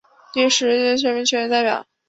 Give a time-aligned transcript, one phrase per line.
[0.33, 1.85] 第十一届全国人大代表。